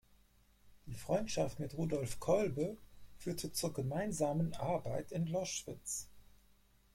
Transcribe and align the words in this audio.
Die 0.87 0.95
Freundschaft 0.95 1.59
mit 1.59 1.77
Rudolf 1.77 2.19
Kolbe 2.19 2.75
führte 3.19 3.53
zur 3.53 3.71
gemeinsamen 3.71 4.55
Arbeit 4.55 5.11
in 5.11 5.27
Loschwitz. 5.27 6.07